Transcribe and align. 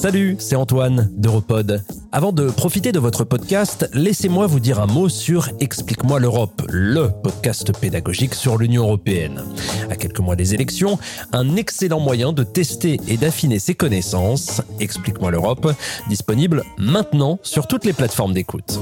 Salut, 0.00 0.36
c'est 0.38 0.56
Antoine 0.56 1.10
d'Europod. 1.12 1.84
Avant 2.10 2.32
de 2.32 2.48
profiter 2.48 2.90
de 2.90 2.98
votre 2.98 3.22
podcast, 3.24 3.86
laissez-moi 3.92 4.46
vous 4.46 4.58
dire 4.58 4.80
un 4.80 4.86
mot 4.86 5.10
sur 5.10 5.50
Explique-moi 5.60 6.18
l'Europe, 6.18 6.62
le 6.70 7.10
podcast 7.22 7.78
pédagogique 7.78 8.34
sur 8.34 8.56
l'Union 8.56 8.84
européenne. 8.84 9.44
À 9.90 9.96
quelques 9.96 10.20
mois 10.20 10.36
des 10.36 10.54
élections, 10.54 10.98
un 11.34 11.54
excellent 11.54 12.00
moyen 12.00 12.32
de 12.32 12.44
tester 12.44 12.98
et 13.08 13.18
d'affiner 13.18 13.58
ses 13.58 13.74
connaissances. 13.74 14.62
Explique-moi 14.80 15.32
l'Europe, 15.32 15.70
disponible 16.08 16.64
maintenant 16.78 17.38
sur 17.42 17.66
toutes 17.66 17.84
les 17.84 17.92
plateformes 17.92 18.32
d'écoute. 18.32 18.80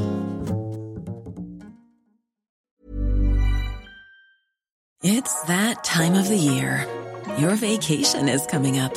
It's 5.03 5.35
that 5.49 5.83
time 5.83 6.15
of 6.15 6.29
the 6.29 6.39
year. 6.39 6.87
Your 7.41 7.57
vacation 7.57 8.29
is 8.29 8.47
coming 8.49 8.79
up. 8.79 8.97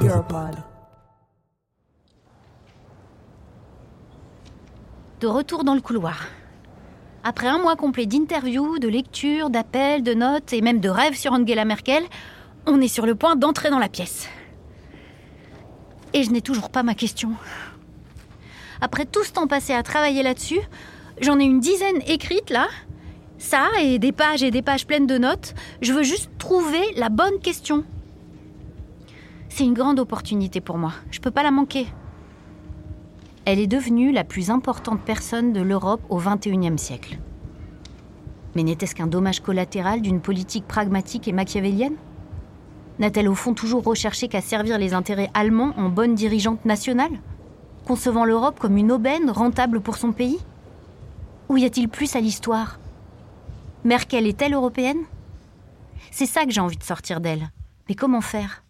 Europod. 0.00 0.56
De 5.20 5.26
retour 5.26 5.64
dans 5.64 5.74
le 5.74 5.80
couloir. 5.80 6.26
Après 7.24 7.48
un 7.48 7.58
mois 7.58 7.76
complet 7.76 8.06
d'interviews, 8.06 8.78
de 8.78 8.88
lectures, 8.88 9.50
d'appels, 9.50 10.02
de 10.02 10.14
notes 10.14 10.52
et 10.52 10.60
même 10.60 10.80
de 10.80 10.88
rêves 10.88 11.16
sur 11.16 11.32
Angela 11.32 11.64
Merkel, 11.64 12.04
on 12.66 12.80
est 12.80 12.88
sur 12.88 13.04
le 13.04 13.14
point 13.14 13.36
d'entrer 13.36 13.70
dans 13.70 13.78
la 13.78 13.88
pièce. 13.88 14.28
Et 16.12 16.22
je 16.22 16.30
n'ai 16.30 16.40
toujours 16.40 16.70
pas 16.70 16.82
ma 16.82 16.94
question. 16.94 17.32
Après 18.80 19.04
tout 19.04 19.24
ce 19.24 19.32
temps 19.32 19.46
passé 19.46 19.72
à 19.72 19.82
travailler 19.82 20.22
là-dessus, 20.22 20.60
j'en 21.20 21.38
ai 21.38 21.44
une 21.44 21.60
dizaine 21.60 22.00
écrite 22.06 22.50
là. 22.50 22.68
Ça 23.38 23.68
et 23.82 23.98
des 23.98 24.12
pages 24.12 24.42
et 24.42 24.50
des 24.50 24.62
pages 24.62 24.86
pleines 24.86 25.06
de 25.06 25.18
notes. 25.18 25.54
Je 25.82 25.92
veux 25.92 26.04
juste 26.04 26.30
trouver 26.38 26.82
la 26.96 27.08
bonne 27.10 27.38
question. 27.40 27.84
C'est 29.48 29.64
une 29.64 29.74
grande 29.74 29.98
opportunité 29.98 30.60
pour 30.60 30.78
moi. 30.78 30.92
Je 31.10 31.20
peux 31.20 31.30
pas 31.30 31.42
la 31.42 31.50
manquer. 31.50 31.86
Elle 33.44 33.60
est 33.60 33.66
devenue 33.66 34.12
la 34.12 34.24
plus 34.24 34.50
importante 34.50 35.00
personne 35.00 35.52
de 35.52 35.60
l'Europe 35.60 36.02
au 36.08 36.18
XXIe 36.18 36.78
siècle. 36.78 37.18
Mais 38.54 38.64
n'était-ce 38.64 38.94
qu'un 38.94 39.06
dommage 39.06 39.40
collatéral 39.40 40.00
d'une 40.00 40.20
politique 40.20 40.66
pragmatique 40.66 41.28
et 41.28 41.32
machiavélienne? 41.32 41.96
N'a-t-elle 42.98 43.28
au 43.28 43.34
fond 43.34 43.54
toujours 43.54 43.84
recherché 43.84 44.28
qu'à 44.28 44.40
servir 44.40 44.78
les 44.78 44.94
intérêts 44.94 45.30
allemands 45.34 45.74
en 45.76 45.90
bonne 45.90 46.14
dirigeante 46.14 46.64
nationale 46.64 47.12
Concevant 47.86 48.24
l'Europe 48.24 48.58
comme 48.58 48.76
une 48.76 48.90
aubaine 48.90 49.30
rentable 49.30 49.80
pour 49.80 49.96
son 49.96 50.12
pays? 50.12 50.38
Ou 51.48 51.56
y 51.56 51.64
a-t-il 51.64 51.88
plus 51.88 52.16
à 52.16 52.20
l'histoire? 52.20 52.80
Merkel 53.84 54.26
est-elle 54.26 54.54
européenne? 54.54 55.04
C'est 56.10 56.26
ça 56.26 56.44
que 56.44 56.50
j'ai 56.50 56.60
envie 56.60 56.78
de 56.78 56.82
sortir 56.82 57.20
d'elle. 57.20 57.50
Mais 57.88 57.94
comment 57.94 58.20
faire? 58.20 58.64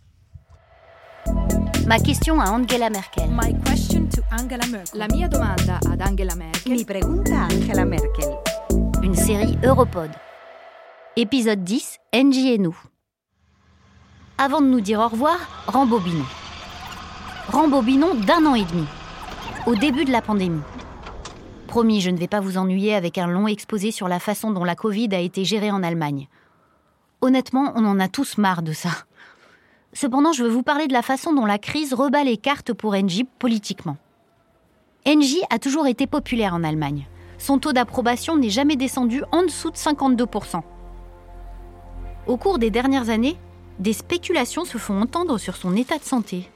Ma 1.86 1.98
question 1.98 2.40
à 2.40 2.50
Angela 2.50 2.90
Merkel. 2.90 3.28
My 3.30 3.54
question 3.64 4.08
to 4.08 4.22
Angela 4.32 4.66
Merkel. 4.66 4.98
La 4.98 5.06
mia 5.08 5.28
domanda 5.28 5.78
ad 5.90 6.02
Angela 6.02 6.34
Merkel. 6.34 6.72
Mi 6.72 6.84
pregunta 6.84 7.44
Angela 7.44 7.84
Merkel. 7.84 8.36
Une 9.02 9.14
série 9.14 9.58
Europod. 9.62 10.10
Épisode 11.16 11.62
10, 11.64 11.98
Angie 12.14 12.52
et 12.52 12.58
nous. 12.58 12.76
Avant 14.38 14.60
de 14.60 14.66
nous 14.66 14.80
dire 14.80 15.00
au 15.00 15.08
revoir, 15.08 15.38
rembobinons. 15.66 16.26
Rembobinons 17.52 18.14
d'un 18.14 18.44
an 18.44 18.54
et 18.54 18.64
demi, 18.64 18.86
au 19.66 19.74
début 19.74 20.04
de 20.04 20.12
la 20.12 20.20
pandémie. 20.20 20.60
Promis, 21.68 22.00
je 22.00 22.10
ne 22.10 22.18
vais 22.18 22.26
pas 22.26 22.40
vous 22.40 22.58
ennuyer 22.58 22.94
avec 22.94 23.16
un 23.18 23.28
long 23.28 23.46
exposé 23.46 23.92
sur 23.92 24.08
la 24.08 24.18
façon 24.18 24.50
dont 24.50 24.64
la 24.64 24.74
Covid 24.74 25.08
a 25.12 25.20
été 25.20 25.44
gérée 25.44 25.70
en 25.70 25.82
Allemagne. 25.82 26.28
Honnêtement, 27.20 27.72
on 27.76 27.84
en 27.84 27.98
a 27.98 28.08
tous 28.08 28.38
marre 28.38 28.62
de 28.62 28.72
ça. 28.72 28.90
Cependant, 29.96 30.34
je 30.34 30.44
veux 30.44 30.50
vous 30.50 30.62
parler 30.62 30.88
de 30.88 30.92
la 30.92 31.00
façon 31.00 31.32
dont 31.32 31.46
la 31.46 31.56
crise 31.56 31.94
rebat 31.94 32.22
les 32.22 32.36
cartes 32.36 32.74
pour 32.74 32.92
Engie 32.92 33.24
politiquement. 33.24 33.96
Engie 35.08 35.40
a 35.48 35.58
toujours 35.58 35.86
été 35.86 36.06
populaire 36.06 36.52
en 36.52 36.64
Allemagne. 36.64 37.06
Son 37.38 37.58
taux 37.58 37.72
d'approbation 37.72 38.36
n'est 38.36 38.50
jamais 38.50 38.76
descendu 38.76 39.22
en 39.32 39.42
dessous 39.42 39.70
de 39.70 39.76
52%. 39.76 40.60
Au 42.26 42.36
cours 42.36 42.58
des 42.58 42.68
dernières 42.68 43.08
années, 43.08 43.38
des 43.78 43.94
spéculations 43.94 44.66
se 44.66 44.76
font 44.76 45.00
entendre 45.00 45.38
sur 45.38 45.56
son 45.56 45.74
état 45.74 45.96
de 45.96 46.04
santé. 46.04 46.46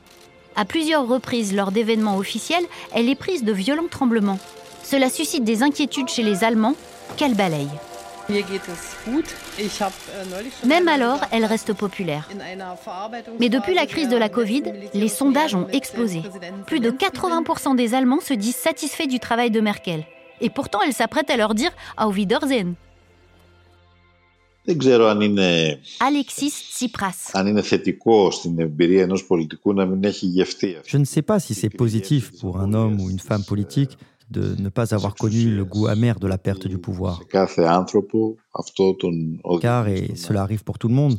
À 0.55 0.67
plusieurs 0.67 1.09
reprises 1.09 1.55
lors 1.55 1.73
d'événements 1.73 2.19
officiels, 2.19 2.67
elle 2.93 3.09
est 3.09 3.15
prise 3.15 3.43
de 3.43 3.53
violents 3.53 3.89
tremblements. 3.91 4.39
Cela 4.83 5.09
suscite 5.09 5.45
des 5.45 5.63
inquiétudes 5.63 6.09
chez 6.09 6.23
les 6.23 6.45
Allemands 6.45 6.75
qu'elle 7.17 7.35
balaye. 7.35 7.71
Même 10.65 10.89
alors, 10.89 11.21
elle 11.33 11.45
reste 11.45 11.73
populaire. 11.73 12.29
Mais 13.39 13.49
depuis 13.49 13.75
la 13.75 13.87
crise 13.87 14.09
de 14.09 14.17
la 14.17 14.29
Covid, 14.29 14.63
les 14.95 15.09
sondages 15.09 15.55
ont 15.55 15.69
explosé. 15.69 16.23
Plus 16.67 16.81
de 16.81 16.91
80% 16.91 17.77
des 17.77 17.95
Allemands 17.95 18.21
se 18.21 18.35
disent 18.35 18.57
satisfaits 18.57 19.09
du 19.09 19.21
travail 19.21 19.51
de 19.51 19.61
Merkel. 19.61 20.05
Et 20.41 20.51
pourtant, 20.51 20.81
elle 20.87 20.93
s'apprête 20.93 21.31
à 21.31 21.37
leur 21.37 21.55
dire 21.55 21.71
Auf 21.99 22.15
Wiedersehen. 22.15 22.75
Alexis 26.01 26.51
Tsipras. 26.51 27.33
Je 30.87 30.97
ne 30.99 31.05
sais 31.05 31.23
pas 31.23 31.41
si 31.41 31.55
c'est 31.55 31.71
positif 31.71 32.31
pour 32.41 32.59
un 32.59 32.75
homme 32.75 33.01
ou 33.01 33.11
une 33.11 33.19
femme 33.19 33.43
politique 33.43 33.99
de 34.30 34.56
ne 34.60 34.70
pas 34.70 34.94
avoir 34.94 35.14
connu 35.16 35.44
le 35.60 35.64
goût 35.66 35.88
amer 35.88 36.20
de 36.20 36.28
la 36.28 36.38
perte 36.38 36.68
du 36.68 36.78
pouvoir. 36.78 37.18
Σε 37.18 37.26
κάθε 37.28 37.66
άνθρωπο 37.66 38.36
αυτό 38.52 38.96
τον 38.96 39.40
οδηγεί 39.42 39.62
Car, 39.62 39.88
et 39.88 40.16
cela 40.16 40.42
arrive 40.42 40.64
pour 40.64 40.78
tout 40.78 40.88
le 40.88 40.96
monde, 40.96 41.18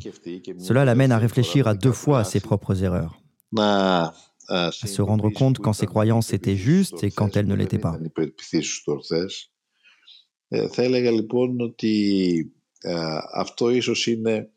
cela 0.57 0.85
l'amène 0.85 1.11
à 1.11 1.17
réfléchir 1.17 1.67
à 1.67 1.73
deux 1.73 1.91
fois 1.91 2.19
à 2.19 2.23
ses 2.23 2.39
propres 2.39 2.83
erreurs, 2.83 3.13
να 3.51 4.13
à 4.49 4.71
se 4.71 5.01
rendre 5.01 5.29
compte 5.29 5.57
quand 5.59 5.73
ses 5.73 5.87
croyances 5.93 6.33
étaient 6.37 6.55
justes 6.55 7.03
et 7.03 7.11
quand 7.11 7.35
elles 7.35 7.47
ne 7.47 7.55
l'étaient 7.55 7.83
pas. 7.87 7.91
Δεν 7.91 8.05
υπερπιθήσεις 8.05 8.75
στο 8.75 8.91
ορθές. 8.91 9.51
Ε, 10.47 10.67
θα 10.67 10.81
έλεγα 10.83 11.11
λοιπόν 11.11 11.61
ότι 11.61 11.95
ε, 12.81 13.17
αυτό 13.33 13.69
ίσως 13.69 14.07
είναι 14.07 14.49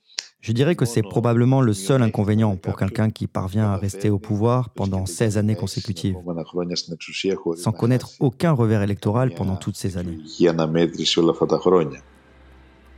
je 0.46 0.52
dirais 0.52 0.76
que 0.76 0.86
c'est 0.86 1.02
probablement 1.02 1.60
le 1.60 1.74
seul 1.74 2.04
inconvénient 2.04 2.56
pour 2.56 2.78
quelqu'un 2.78 3.10
qui 3.10 3.26
parvient 3.26 3.72
à 3.72 3.78
rester 3.78 4.12
au 4.12 4.20
pouvoir 4.20 4.70
pendant 4.70 5.08
16 5.08 5.40
années 5.40 5.56
consécutives, 5.56 6.18
sans 7.56 7.72
connaître 7.72 8.12
aucun 8.20 8.52
revers 8.52 8.84
électoral 8.84 9.34
pendant 9.34 9.56
toutes 9.56 9.76
ces 9.76 9.98
années. 9.98 10.20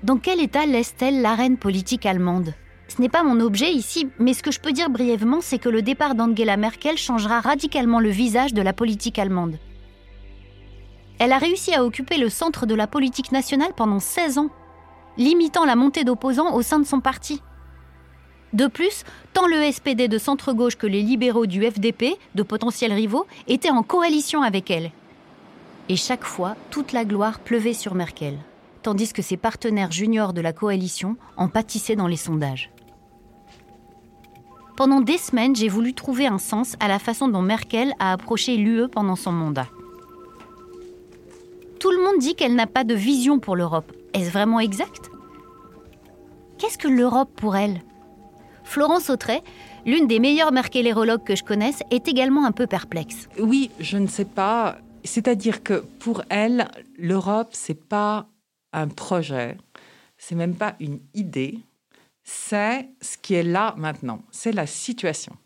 Dans 0.04 0.18
quel 0.18 0.42
état 0.42 0.66
laisse-t-elle 0.66 1.22
l'arène 1.22 1.56
politique 1.56 2.06
allemande? 2.06 2.54
Ce 2.90 3.02
n'est 3.02 3.08
pas 3.08 3.24
mon 3.24 3.40
objet 3.40 3.72
ici, 3.72 4.10
mais 4.20 4.34
ce 4.34 4.44
que 4.44 4.52
je 4.52 4.60
peux 4.60 4.74
dire 4.74 4.90
brièvement, 4.90 5.40
c'est 5.40 5.58
que 5.58 5.70
le 5.70 5.82
départ 5.82 6.16
d'Angela 6.16 6.58
Merkel 6.58 6.98
changera 6.98 7.40
radicalement 7.40 8.02
le 8.02 8.10
visage 8.10 8.54
de 8.54 8.62
la 8.62 8.74
politique 8.74 9.20
allemande. 9.20 9.58
Elle 11.18 11.32
a 11.32 11.38
réussi 11.38 11.74
à 11.74 11.86
occuper 11.86 12.18
le 12.18 12.28
centre 12.28 12.66
de 12.66 12.76
la 12.76 12.88
politique 12.88 13.32
nationale 13.32 13.72
pendant 13.74 14.02
16 14.02 14.38
ans, 14.38 14.50
limitant 15.18 15.66
la 15.66 15.76
montée 15.76 16.04
d'opposants 16.04 16.54
au 16.54 16.62
sein 16.62 16.80
de 16.80 16.86
son 16.86 17.00
parti. 17.00 17.42
De 18.54 18.68
plus, 18.68 19.04
tant 19.34 19.48
le 19.48 19.72
SPD 19.72 20.08
de 20.08 20.18
centre-gauche 20.18 20.78
que 20.78 20.88
les 20.88 21.02
libéraux 21.02 21.46
du 21.46 21.64
FDP, 21.70 22.18
de 22.36 22.44
potentiels 22.44 22.94
rivaux, 22.94 23.28
étaient 23.48 23.70
en 23.70 23.84
coalition 23.84 24.42
avec 24.42 24.72
elle. 24.72 24.92
Et 25.90 25.96
chaque 25.96 26.24
fois, 26.24 26.56
toute 26.70 26.92
la 26.92 27.06
gloire 27.06 27.40
pleuvait 27.40 27.74
sur 27.74 27.94
Merkel, 27.94 28.38
tandis 28.84 29.12
que 29.14 29.22
ses 29.22 29.38
partenaires 29.38 29.92
juniors 29.92 30.34
de 30.34 30.42
la 30.42 30.54
coalition 30.54 31.18
en 31.36 31.50
pâtissaient 31.50 31.96
dans 31.96 32.08
les 32.08 32.18
sondages. 32.18 32.72
Pendant 34.78 35.02
des 35.02 35.18
semaines, 35.18 35.56
j'ai 35.56 35.70
voulu 35.70 35.94
trouver 35.94 36.28
un 36.28 36.38
sens 36.38 36.76
à 36.80 36.88
la 36.88 37.00
façon 37.00 37.28
dont 37.28 37.42
Merkel 37.42 37.94
a 38.00 38.12
approché 38.12 38.58
l'UE 38.58 38.88
pendant 38.88 39.16
son 39.16 39.32
mandat. 39.32 39.68
Tout 41.80 41.92
le 41.92 42.04
monde 42.04 42.20
dit 42.20 42.36
qu'elle 42.36 42.56
n'a 42.56 42.68
pas 42.68 42.84
de 42.84 42.94
vision 42.94 43.40
pour 43.40 43.56
l'Europe. 43.56 43.92
Est-ce 44.18 44.32
vraiment 44.32 44.60
exact? 44.60 45.12
Qu'est-ce 46.58 46.78
que 46.78 46.88
l'Europe 46.88 47.30
pour 47.36 47.56
elle? 47.56 47.82
Florence 48.64 49.10
Autret, 49.12 49.44
l'une 49.86 50.08
des 50.08 50.20
meilleures 50.20 50.52
merkelérologues 50.52 51.24
que 51.24 51.36
je 51.36 51.44
connaisse, 51.44 51.84
est 51.92 52.08
également 52.08 52.46
un 52.46 52.52
peu 52.52 52.66
perplexe. 52.66 53.30
Oui, 53.40 53.70
je 53.80 53.98
ne 53.98 54.08
sais 54.08 54.26
pas. 54.26 54.78
C'est-à-dire 55.04 55.62
que 55.62 55.86
pour 56.00 56.24
elle, 56.30 56.68
l'Europe, 56.98 57.50
c'est 57.52 57.88
pas 57.88 58.28
un 58.74 58.88
projet, 58.88 59.58
c'est 60.18 60.36
même 60.36 60.56
pas 60.56 60.76
une 60.80 61.00
idée, 61.14 61.60
c'est 62.24 62.90
ce 63.02 63.18
qui 63.18 63.36
est 63.36 63.44
là 63.44 63.76
maintenant, 63.78 64.22
c'est 64.32 64.52
la 64.52 64.66
situation. 64.66 65.38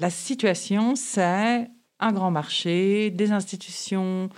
La 0.00 0.10
situation, 0.10 0.96
c'est 0.96 1.70
un 2.00 2.12
grand 2.12 2.32
marché, 2.32 3.10
des 3.10 3.30
institutions 3.30 4.28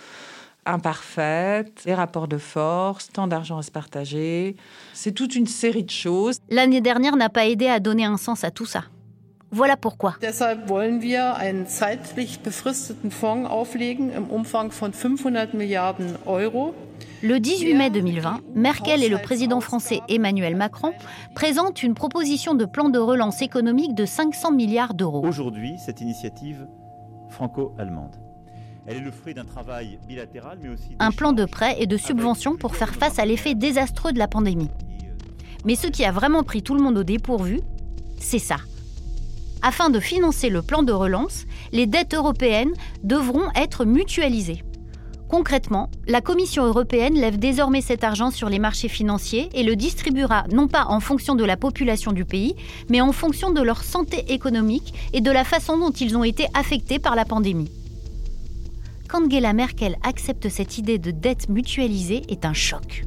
imparfaites, 0.66 1.82
des 1.84 1.94
rapports 1.94 2.28
de 2.28 2.38
force, 2.38 3.08
tant 3.12 3.26
d'argent 3.26 3.58
à 3.58 3.62
se 3.62 3.70
partager. 3.70 4.56
C'est 4.92 5.12
toute 5.12 5.34
une 5.34 5.46
série 5.46 5.84
de 5.84 5.90
choses. 5.90 6.38
L'année 6.50 6.80
dernière 6.80 7.16
n'a 7.16 7.28
pas 7.28 7.46
aidé 7.46 7.68
à 7.68 7.80
donner 7.80 8.04
un 8.04 8.16
sens 8.16 8.44
à 8.44 8.50
tout 8.50 8.66
ça. 8.66 8.84
Voilà 9.52 9.76
pourquoi. 9.76 10.16
Deshalb 10.20 10.68
wollen 10.68 11.00
wir 11.00 11.36
einen 11.36 11.66
zeitlich 11.66 12.40
befristeten 12.40 13.10
Fonds 13.10 13.48
auflegen 13.48 14.10
im 14.10 14.28
Umfang 14.28 14.72
von 14.72 14.92
500 14.92 15.54
Milliarden 15.54 16.16
Euro. 16.26 16.74
Le 17.22 17.40
18 17.40 17.74
mai 17.74 17.90
2020, 17.90 18.40
Merkel 18.54 19.02
et 19.02 19.08
le 19.08 19.18
président 19.18 19.60
français 19.60 20.00
Emmanuel 20.08 20.56
Macron 20.56 20.92
présentent 21.34 21.82
une 21.82 21.94
proposition 21.94 22.54
de 22.54 22.64
plan 22.64 22.88
de 22.88 22.98
relance 22.98 23.40
économique 23.40 23.94
de 23.94 24.04
500 24.04 24.52
milliards 24.52 24.94
d'euros. 24.94 25.24
Aujourd'hui, 25.24 25.76
cette 25.78 26.00
initiative 26.00 26.66
franco-allemande. 27.30 28.25
Elle 28.88 28.98
est 28.98 29.00
le 29.00 29.10
fruit 29.10 29.34
d'un 29.34 29.44
travail 29.44 29.98
bilatéral, 30.06 30.58
mais 30.62 30.68
aussi 30.68 30.90
un 31.00 31.10
plan 31.10 31.32
de 31.32 31.44
prêts 31.44 31.76
et 31.80 31.86
de 31.86 31.96
subventions 31.96 32.56
pour 32.56 32.76
faire 32.76 32.94
face 32.94 33.18
à 33.18 33.24
l'effet 33.24 33.54
désastreux 33.54 34.12
de 34.12 34.18
la 34.18 34.28
pandémie. 34.28 34.70
Mais 35.64 35.74
ce 35.74 35.88
qui 35.88 36.04
a 36.04 36.12
vraiment 36.12 36.44
pris 36.44 36.62
tout 36.62 36.74
le 36.74 36.82
monde 36.82 36.98
au 36.98 37.02
dépourvu, 37.02 37.60
c'est 38.20 38.38
ça. 38.38 38.56
Afin 39.62 39.90
de 39.90 39.98
financer 39.98 40.48
le 40.50 40.62
plan 40.62 40.84
de 40.84 40.92
relance, 40.92 41.46
les 41.72 41.86
dettes 41.86 42.14
européennes 42.14 42.72
devront 43.02 43.50
être 43.56 43.84
mutualisées. 43.84 44.62
Concrètement, 45.28 45.90
la 46.06 46.20
Commission 46.20 46.64
européenne 46.64 47.14
lève 47.14 47.36
désormais 47.36 47.80
cet 47.80 48.04
argent 48.04 48.30
sur 48.30 48.48
les 48.48 48.60
marchés 48.60 48.88
financiers 48.88 49.48
et 49.54 49.64
le 49.64 49.74
distribuera 49.74 50.44
non 50.52 50.68
pas 50.68 50.84
en 50.86 51.00
fonction 51.00 51.34
de 51.34 51.44
la 51.44 51.56
population 51.56 52.12
du 52.12 52.24
pays, 52.24 52.54
mais 52.88 53.00
en 53.00 53.10
fonction 53.10 53.50
de 53.50 53.60
leur 53.60 53.82
santé 53.82 54.32
économique 54.32 54.94
et 55.12 55.20
de 55.20 55.32
la 55.32 55.42
façon 55.42 55.76
dont 55.78 55.90
ils 55.90 56.16
ont 56.16 56.22
été 56.22 56.46
affectés 56.54 57.00
par 57.00 57.16
la 57.16 57.24
pandémie. 57.24 57.72
Qu'Angela 59.08 59.52
Merkel 59.52 59.96
accepte 60.02 60.48
cette 60.48 60.78
idée 60.78 60.98
de 60.98 61.10
dette 61.10 61.48
mutualisée 61.48 62.22
est 62.28 62.44
un 62.44 62.52
choc. 62.52 63.04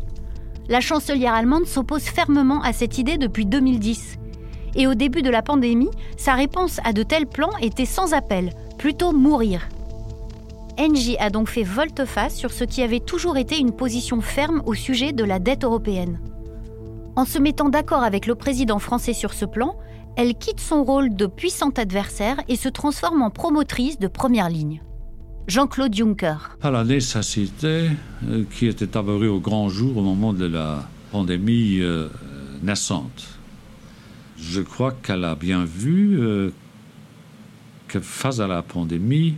La 0.70 0.82
chancelière 0.82 1.34
allemande 1.34 1.66
s'oppose 1.66 2.04
fermement 2.04 2.62
à 2.62 2.74
cette 2.74 2.98
idée 2.98 3.18
depuis 3.18 3.46
2010. 3.46 4.18
Et 4.76 4.88
au 4.88 4.94
début 4.94 5.22
de 5.22 5.30
la 5.30 5.42
pandémie, 5.42 5.90
sa 6.16 6.36
réponse 6.36 6.80
à 6.84 6.94
de 6.94 7.04
tels 7.04 7.28
plans 7.28 7.58
était 7.62 7.86
sans 7.86 8.14
appel, 8.14 8.52
plutôt 8.78 9.12
mourir. 9.12 9.68
Engie 10.80 11.18
a 11.18 11.30
donc 11.30 11.50
fait 11.50 11.64
volte-face 11.64 12.36
sur 12.36 12.52
ce 12.52 12.64
qui 12.64 12.82
avait 12.82 13.02
toujours 13.02 13.38
été 13.38 13.58
une 13.58 13.74
position 13.74 14.22
ferme 14.22 14.62
au 14.66 14.76
sujet 14.76 15.12
de 15.12 15.24
la 15.24 15.40
dette 15.40 15.64
européenne. 15.64 16.20
En 17.16 17.26
se 17.26 17.40
mettant 17.40 17.68
d'accord 17.68 18.04
avec 18.04 18.28
le 18.28 18.36
président 18.36 18.80
français 18.80 19.14
sur 19.14 19.34
ce 19.34 19.46
plan, 19.46 19.76
elle 20.16 20.36
quitte 20.36 20.62
son 20.62 20.84
rôle 20.84 21.14
de 21.16 21.26
puissante 21.26 21.80
adversaire 21.80 22.38
et 22.48 22.56
se 22.56 22.70
transforme 22.70 23.22
en 23.22 23.30
promotrice 23.30 24.00
de 24.00 24.08
première 24.08 24.50
ligne. 24.50 24.82
Jean-Claude 25.48 25.94
Juncker. 25.94 26.38
À 26.62 26.72
la 26.72 26.84
nécessité 26.84 27.90
euh, 28.28 28.44
qui 28.52 28.68
était 28.68 28.98
apparue 28.98 29.28
au 29.28 29.40
grand 29.40 29.70
jour 29.70 29.98
au 29.98 30.02
moment 30.02 30.34
de 30.34 30.46
la 30.46 30.88
pandémie 31.12 31.80
euh, 31.82 32.08
naissante. 32.62 33.28
Je 34.38 34.62
crois 34.62 34.92
qu'elle 34.92 35.26
a 35.26 35.36
bien 35.36 35.66
vu 35.66 36.20
euh, 36.20 36.52
que 37.88 38.00
face 38.00 38.40
à 38.40 38.48
la 38.48 38.62
pandémie, 38.62 39.36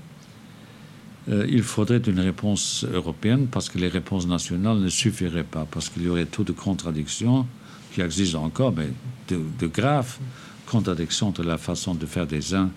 il 1.27 1.61
faudrait 1.61 1.99
une 1.99 2.19
réponse 2.19 2.83
européenne 2.91 3.47
parce 3.49 3.69
que 3.69 3.77
les 3.77 3.87
réponses 3.87 4.27
nationales 4.27 4.79
ne 4.79 4.89
suffiraient 4.89 5.43
pas, 5.43 5.67
parce 5.69 5.87
qu'il 5.87 6.03
y 6.03 6.09
aurait 6.09 6.25
trop 6.25 6.43
de 6.43 6.51
contradictions 6.51 7.45
qui 7.93 8.01
existent 8.01 8.43
encore, 8.43 8.73
mais 8.75 8.89
de, 9.29 9.39
de 9.59 9.67
graves 9.67 10.17
contradictions 10.65 11.27
entre 11.27 11.43
la 11.43 11.59
façon 11.59 11.93
de 11.93 12.05
faire 12.07 12.25
des 12.25 12.55
uns 12.55 12.71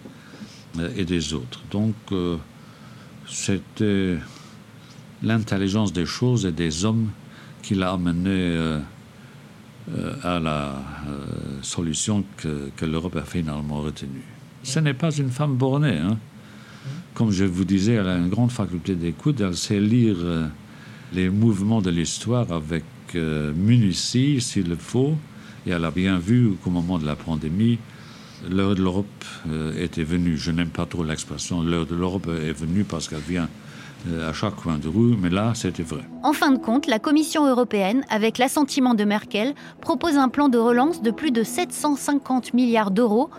et 0.95 1.05
des 1.05 1.33
autres. 1.33 1.63
Donc, 1.71 1.95
c'était 3.29 4.19
l'intelligence 5.23 5.93
des 5.93 6.07
choses 6.07 6.47
et 6.47 6.53
des 6.53 6.85
hommes 6.85 7.11
qui 7.63 7.75
l'a 7.75 7.93
amené 7.93 8.31
euh, 8.31 8.79
euh, 9.91 10.15
à 10.23 10.39
la 10.39 10.75
euh, 11.09 11.25
solution 11.63 12.25
que, 12.37 12.85
l'Europe 12.85 13.17
a 13.17 13.23
finalement 13.23 13.81
retenue. 13.81 14.23
Ce 14.63 14.79
n'est 14.81 14.95
pas 14.95 15.11
une 15.11 15.31
femme 15.31 15.57
bornée. 15.57 15.99
Hein. 15.99 16.19
Comme 17.15 17.31
je 17.31 17.45
vous 17.45 17.65
disais, 17.65 17.95
elle 17.95 18.09
a 18.09 18.17
une 18.17 18.29
grande 18.29 18.53
faculté 18.53 18.95
d'écoute. 18.95 19.41
Elle 19.41 19.57
sait 19.57 19.81
lire 19.81 20.17
les 21.13 21.31
mouvements 21.31 21.81
de 21.81 21.91
l'histoire 21.91 22.51
avec 22.51 22.85
minutie, 23.15 24.41
s'il 24.41 24.69
le 24.69 24.77
faut. 24.77 25.17
Et 25.67 25.71
elle 25.71 25.85
a 25.85 25.91
bien 25.91 26.19
vu 26.19 26.53
qu'au 26.63 26.71
moment 26.71 26.99
de 26.99 27.07
la 27.07 27.15
pandémie, 27.15 27.79
l'heure 28.51 28.75
de 28.75 28.83
l'Europe 28.83 29.25
était 29.79 30.05
venue. 30.05 30.37
Je 30.37 30.51
n'aime 30.51 30.69
pas 30.69 30.87
trop 30.87 31.05
l'expression 31.05 31.63
l'heure 31.63 31.87
de 31.87 31.95
l'Europe 31.95 32.29
est 32.29 32.53
venue 32.53 32.85
parce 32.85 33.09
qu'elle 33.09 33.19
vient 33.21 33.49
à 34.29 34.33
chaque 34.35 34.57
coin 34.57 34.77
de 34.77 34.87
rue, 34.89 35.17
mais 35.19 35.31
là, 35.31 35.53
c'était 35.55 35.83
vrai. 35.83 36.03
En 36.23 36.35
fin 36.35 36.51
de 36.51 36.59
compte, 36.59 36.87
la 36.87 36.99
Commission 36.99 37.47
européenne, 37.47 38.05
avec 38.11 38.37
l'assentiment 38.37 38.95
de 38.95 39.05
Merkel, 39.05 39.55
propose 39.81 40.17
un 40.17 40.29
plan 40.29 40.51
de 40.51 40.59
relance 40.59 41.01
de 41.01 41.11
plus 41.11 41.31
de 41.31 41.43
750 41.43 42.53
milliards 42.53 42.91
d'euros, 42.91 43.31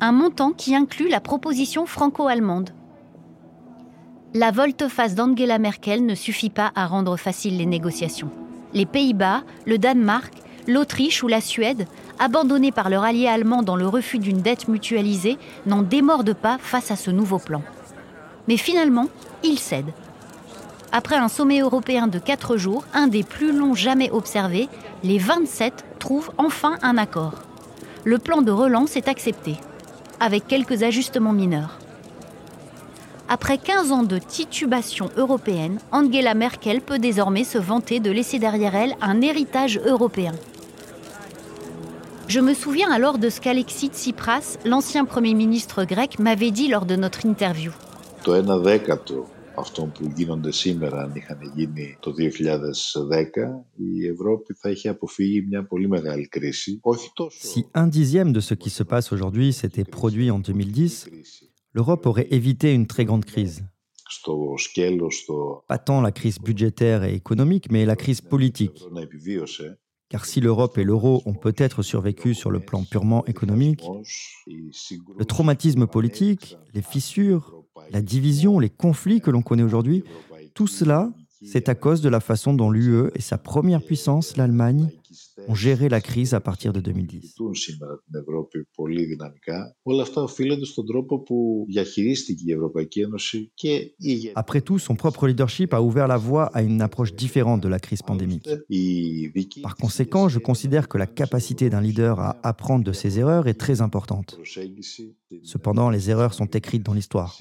un 0.00 0.10
montant 0.10 0.50
qui 0.50 0.74
inclut 0.74 1.08
la 1.08 1.20
proposition 1.20 1.86
franco-allemande. 1.86 2.70
La 4.34 4.50
volte-face 4.50 5.14
d'Angela 5.14 5.58
Merkel 5.58 6.04
ne 6.04 6.14
suffit 6.14 6.50
pas 6.50 6.72
à 6.74 6.86
rendre 6.86 7.16
faciles 7.16 7.56
les 7.56 7.66
négociations. 7.66 8.30
Les 8.74 8.86
Pays-Bas, 8.86 9.42
le 9.66 9.78
Danemark, 9.78 10.34
l'Autriche 10.66 11.22
ou 11.22 11.28
la 11.28 11.40
Suède, 11.40 11.86
abandonnés 12.18 12.72
par 12.72 12.90
leur 12.90 13.04
allié 13.04 13.26
allemand 13.26 13.62
dans 13.62 13.76
le 13.76 13.86
refus 13.86 14.18
d'une 14.18 14.42
dette 14.42 14.68
mutualisée, 14.68 15.38
n'en 15.66 15.82
démordent 15.82 16.34
pas 16.34 16.58
face 16.58 16.90
à 16.90 16.96
ce 16.96 17.10
nouveau 17.10 17.38
plan. 17.38 17.62
Mais 18.46 18.56
finalement, 18.56 19.08
ils 19.42 19.58
cèdent. 19.58 19.92
Après 20.90 21.16
un 21.16 21.28
sommet 21.28 21.60
européen 21.60 22.06
de 22.06 22.18
quatre 22.18 22.56
jours, 22.56 22.84
un 22.94 23.08
des 23.08 23.22
plus 23.22 23.52
longs 23.52 23.74
jamais 23.74 24.10
observés, 24.10 24.68
les 25.04 25.18
27 25.18 25.84
trouvent 25.98 26.30
enfin 26.38 26.78
un 26.82 26.96
accord. 26.96 27.34
Le 28.04 28.18
plan 28.18 28.40
de 28.40 28.50
relance 28.50 28.96
est 28.96 29.08
accepté, 29.08 29.56
avec 30.18 30.46
quelques 30.46 30.82
ajustements 30.82 31.32
mineurs. 31.32 31.78
Après 33.28 33.58
15 33.58 33.92
ans 33.92 34.02
de 34.04 34.16
titubation 34.16 35.10
européenne, 35.18 35.78
Angela 35.92 36.32
Merkel 36.32 36.80
peut 36.80 36.98
désormais 36.98 37.44
se 37.44 37.58
vanter 37.58 38.00
de 38.00 38.10
laisser 38.10 38.38
derrière 38.38 38.74
elle 38.74 38.96
un 39.02 39.20
héritage 39.20 39.78
européen. 39.84 40.32
Je 42.27 42.39
me 42.39 42.53
souviens 42.53 42.91
alors 42.91 43.17
de 43.17 43.29
ce 43.29 43.39
qu'Alexis 43.41 43.89
Tsipras, 43.89 44.57
l'ancien 44.65 45.05
Premier 45.05 45.33
ministre 45.33 45.83
grec, 45.83 46.19
m'avait 46.19 46.51
dit 46.51 46.67
lors 46.67 46.85
de 46.85 46.95
notre 46.95 47.25
interview. 47.25 47.71
αυτών 49.55 49.91
που 49.91 50.11
γίνονται 50.15 50.51
σήμερα 50.51 51.01
αν 51.01 51.11
είχαν 51.15 51.39
γίνει 51.55 51.97
το 51.99 52.13
2010, 52.17 53.65
η 53.75 54.07
Ευρώπη 54.07 54.53
θα 54.53 54.69
είχε 54.69 54.89
αποφύγει 54.89 55.45
μια 55.49 55.65
πολύ 55.65 55.87
μεγάλη 55.87 56.27
κρίση. 56.27 56.79
Όχι 56.81 57.11
τόσο... 57.13 57.37
Si 57.53 57.65
un 57.73 57.87
dixième 57.87 58.31
de 58.31 58.39
ce 58.39 58.53
qui 58.53 58.69
se 58.69 58.83
passe 58.83 59.11
aujourd'hui 59.11 59.53
s'était 59.53 59.83
produit 59.83 60.31
en 60.31 60.39
2010, 60.39 61.09
l'Europe 61.73 62.05
aurait 62.05 62.27
évité 62.31 62.73
une 62.73 62.87
très 62.87 63.05
grande 63.05 63.25
crise. 63.25 63.63
Στο 64.07 64.53
σκέλος, 64.57 65.15
στο... 65.17 65.63
Pas 65.67 65.77
tant 65.77 66.01
la 66.01 66.11
crise 66.11 66.39
budgétaire 66.39 67.03
et 67.03 67.13
économique, 67.13 67.71
mais 67.71 67.85
la 67.85 67.95
crise 67.95 68.21
politique. 68.21 68.81
να 68.91 69.01
επιβίωσε, 69.01 69.79
Car 70.08 70.24
si 70.24 70.40
l'Europe 70.40 70.78
et 70.78 70.84
l'euro 70.84 71.22
ont 71.26 71.34
peut-être 71.34 71.82
survécu 71.82 72.34
sur 72.34 72.50
le 72.50 72.60
plan 72.60 72.84
purement 72.84 73.26
économique, 73.26 73.84
le 74.46 75.24
traumatisme 75.26 75.86
politique, 75.86 76.56
les 76.72 76.80
fissures, 76.80 77.62
la 77.90 78.00
division, 78.00 78.58
les 78.58 78.70
conflits 78.70 79.20
que 79.20 79.30
l'on 79.30 79.42
connaît 79.42 79.62
aujourd'hui, 79.62 80.04
tout 80.54 80.66
cela, 80.66 81.10
c'est 81.42 81.68
à 81.68 81.74
cause 81.74 82.00
de 82.00 82.08
la 82.08 82.20
façon 82.20 82.54
dont 82.54 82.70
l'UE 82.70 83.10
et 83.14 83.20
sa 83.20 83.38
première 83.38 83.82
puissance, 83.82 84.36
l'Allemagne, 84.36 84.90
ont 85.46 85.54
géré 85.54 85.88
la 85.88 86.00
crise 86.00 86.34
à 86.34 86.40
partir 86.40 86.72
de 86.72 86.80
2010. 86.80 87.34
Après 94.34 94.60
tout, 94.60 94.78
son 94.78 94.96
propre 94.96 95.26
leadership 95.26 95.74
a 95.74 95.82
ouvert 95.82 96.08
la 96.08 96.16
voie 96.16 96.46
à 96.46 96.62
une 96.62 96.82
approche 96.82 97.14
différente 97.14 97.60
de 97.62 97.68
la 97.68 97.78
crise 97.78 98.02
pandémique. 98.02 98.48
Par 99.62 99.76
conséquent, 99.76 100.28
je 100.28 100.38
considère 100.38 100.88
que 100.88 100.98
la 100.98 101.06
capacité 101.06 101.70
d'un 101.70 101.80
leader 101.80 102.20
à 102.20 102.38
apprendre 102.42 102.84
de 102.84 102.92
ses 102.92 103.18
erreurs 103.18 103.48
est 103.48 103.54
très 103.54 103.80
importante. 103.80 104.38
Cependant, 105.42 105.90
les 105.90 106.10
erreurs 106.10 106.34
sont 106.34 106.46
écrites 106.46 106.82
dans 106.82 106.94
l'histoire. 106.94 107.38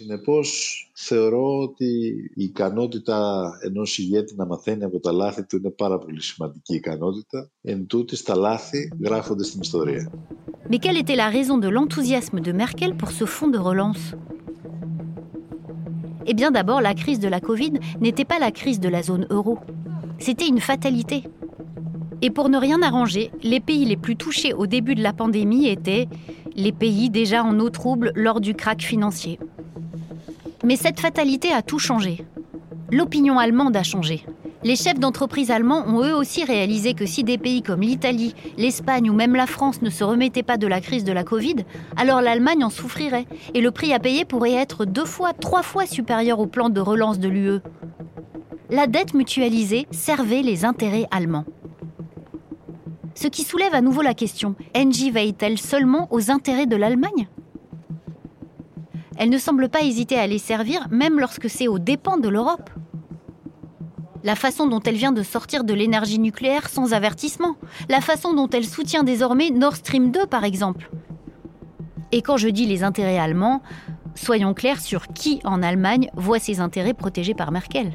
θεωρώ 7.67 7.99
ότι 7.99 8.15
η 8.15 8.19
ικανότητα 8.19 8.25
ενός 8.25 8.25
ηγέτη 8.25 8.25
να 8.25 8.25
μαθαίνει 8.25 8.25
από 8.25 8.25
τα 8.25 8.37
λάθη 8.37 8.89
του 8.89 8.99
είναι 8.99 9.07
πάρα 9.07 9.07
πολύ 9.07 9.07
σημαντική 9.07 9.07
ικανότητα. 9.07 9.21
Εν 9.21 9.27
τούτη, 9.27 9.33
τα 9.33 9.35
λάθη 9.35 9.39
γράφονται 9.39 9.45
στην 9.45 9.61
ιστορία. 9.61 10.11
Mais 10.71 10.79
quelle 10.79 10.97
était 10.97 11.17
la 11.17 11.29
raison 11.29 11.59
de 11.59 11.69
l'enthousiasme 11.69 12.41
de 12.41 12.53
Merkel 12.53 12.95
pour 12.95 13.11
ce 13.11 13.25
fonds 13.25 13.49
de 13.49 13.59
relance 13.59 14.15
Eh 16.25 16.35
bien 16.35 16.51
d'abord, 16.51 16.81
la 16.81 16.95
crise 16.95 17.21
de 17.21 17.29
la 17.29 17.41
Covid 17.41 17.75
n'était 18.01 18.25
pas 18.25 18.39
la 18.39 18.53
crise 18.53 18.81
de 18.81 18.89
la 18.89 19.03
zone 19.03 19.27
euro. 19.31 19.59
C'était 20.19 20.47
une 20.47 20.61
fatalité. 20.61 21.25
Et 22.25 22.31
pour 22.31 22.49
ne 22.49 22.59
rien 22.59 22.81
arranger, 22.83 23.33
les 23.43 23.61
pays 23.61 23.85
les 23.85 23.97
plus 23.97 24.17
touchés 24.17 24.53
au 24.55 24.67
début 24.67 24.95
de 24.95 25.03
la 25.03 25.13
pandémie 25.13 25.69
étaient 25.69 26.09
les 26.55 26.73
pays 26.73 27.11
déjà 27.11 27.43
en 27.43 27.59
eau 27.59 27.71
trouble 27.71 28.13
lors 28.15 28.41
du 28.41 28.55
krach 28.55 28.83
financier. 28.83 29.39
Mais 30.65 30.77
cette 30.77 31.01
fatalité 31.01 31.53
a 31.53 31.63
tout 31.63 31.81
changé. 31.81 32.25
L'opinion 32.91 33.39
allemande 33.39 33.77
a 33.77 33.83
changé. 33.83 34.25
Les 34.68 34.76
chefs 34.76 35.00
d'entreprise 35.00 35.50
allemands 35.50 35.86
ont 35.88 36.04
eux 36.04 36.14
aussi 36.14 36.44
réalisé 36.44 36.94
que 36.94 37.06
si 37.06 37.24
des 37.24 37.38
pays 37.38 37.62
comme 37.62 37.80
l'Italie, 37.80 38.36
l'Espagne 38.58 39.10
ou 39.10 39.14
même 39.14 39.34
la 39.34 39.48
France 39.48 39.82
ne 39.82 39.90
se 39.90 40.04
remettaient 40.04 40.44
pas 40.44 40.58
de 40.58 40.68
la 40.68 40.82
crise 40.82 41.06
de 41.06 41.14
la 41.14 41.24
Covid, 41.24 41.56
alors 41.96 42.20
l'Allemagne 42.20 42.66
en 42.66 42.70
souffrirait 42.70 43.28
et 43.54 43.62
le 43.62 43.72
prix 43.72 43.94
à 43.94 44.00
payer 44.00 44.26
pourrait 44.26 44.52
être 44.52 44.84
deux 44.84 45.06
fois, 45.06 45.32
trois 45.32 45.64
fois 45.64 45.86
supérieur 45.86 46.42
au 46.42 46.48
plan 46.48 46.68
de 46.68 46.82
relance 46.82 47.18
de 47.18 47.30
l'UE. 47.30 47.62
La 48.70 48.88
dette 48.88 49.14
mutualisée 49.14 49.88
servait 49.92 50.42
les 50.42 50.66
intérêts 50.66 51.08
allemands. 51.12 51.46
Ce 53.16 53.30
qui 53.30 53.44
soulève 53.44 53.74
à 53.74 53.80
nouveau 53.80 54.02
la 54.02 54.14
question, 54.14 54.56
Engie 54.76 55.12
veille-t-elle 55.12 55.60
seulement 55.60 56.10
aux 56.12 56.30
intérêts 56.30 56.66
de 56.66 56.76
l'Allemagne? 56.76 57.30
Elle 59.18 59.30
ne 59.30 59.38
semble 59.38 59.70
pas 59.70 59.84
hésiter 59.84 60.18
à 60.20 60.28
les 60.28 60.40
servir 60.40 60.90
même 60.92 61.22
lorsque 61.22 61.50
c'est 61.50 61.70
aux 61.70 61.80
dépens 61.80 62.18
de 62.18 62.28
l'Europe. 62.28 62.70
La 64.28 64.36
façon 64.36 64.68
dont 64.68 64.82
elle 64.82 64.98
vient 64.98 65.14
de 65.14 65.24
sortir 65.24 65.64
de 65.64 65.74
l'énergie 65.74 66.20
nucléaire 66.20 66.68
sans 66.68 66.92
avertissement, 66.92 67.56
la 67.88 68.02
façon 68.02 68.34
dont 68.34 68.50
elle 68.50 68.66
soutient 68.66 69.06
désormais 69.06 69.52
Nord 69.52 69.78
Stream 69.78 70.12
2 70.12 70.26
par 70.26 70.44
exemple. 70.44 70.92
Et 72.12 72.22
quand 72.22 72.36
je 72.36 72.50
dis 72.50 72.66
les 72.66 72.84
intérêts 72.84 73.20
allemands, 73.20 73.62
soyons 74.16 74.54
clairs 74.54 74.82
sur 74.82 75.08
qui 75.08 75.40
en 75.46 75.64
Allemagne 75.64 76.10
voit 76.14 76.40
ses 76.40 76.60
intérêts 76.60 76.94
protégés 76.94 77.36
par 77.36 77.54
Merkel. 77.54 77.94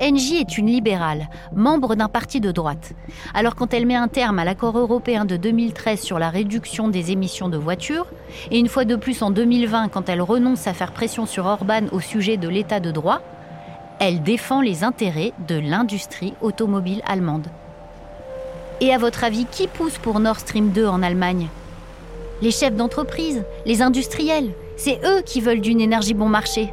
Engie 0.00 0.36
est 0.36 0.56
une 0.56 0.68
libérale, 0.68 1.28
membre 1.54 1.94
d'un 1.94 2.08
parti 2.08 2.40
de 2.40 2.50
droite. 2.50 2.94
Alors 3.34 3.54
quand 3.54 3.74
elle 3.74 3.84
met 3.84 3.96
un 3.96 4.08
terme 4.08 4.38
à 4.38 4.46
l'accord 4.46 4.78
européen 4.78 5.26
de 5.26 5.36
2013 5.36 6.00
sur 6.00 6.18
la 6.18 6.30
réduction 6.30 6.88
des 6.88 7.10
émissions 7.10 7.50
de 7.50 7.58
voitures, 7.58 8.06
et 8.50 8.58
une 8.58 8.68
fois 8.68 8.86
de 8.86 8.96
plus 8.96 9.20
en 9.20 9.30
2020 9.30 9.88
quand 9.88 10.08
elle 10.08 10.22
renonce 10.22 10.66
à 10.66 10.72
faire 10.72 10.92
pression 10.92 11.26
sur 11.26 11.44
Orban 11.44 11.82
au 11.92 12.00
sujet 12.00 12.38
de 12.38 12.48
l'état 12.48 12.80
de 12.80 12.90
droit, 12.90 13.20
elle 14.00 14.22
défend 14.22 14.60
les 14.60 14.84
intérêts 14.84 15.32
de 15.48 15.58
l'industrie 15.58 16.34
automobile 16.40 17.02
allemande. 17.06 17.48
Et 18.80 18.92
à 18.92 18.98
votre 18.98 19.24
avis, 19.24 19.46
qui 19.46 19.68
pousse 19.68 19.98
pour 19.98 20.20
Nord 20.20 20.40
Stream 20.40 20.70
2 20.70 20.86
en 20.86 21.02
Allemagne? 21.02 21.48
Les 22.42 22.50
chefs 22.50 22.76
d'entreprise, 22.76 23.44
les 23.64 23.80
industriels, 23.80 24.52
c'est 24.76 25.00
eux 25.04 25.22
qui 25.22 25.40
veulent 25.40 25.62
d'une 25.62 25.80
énergie 25.80 26.14
bon 26.14 26.28
marché, 26.28 26.72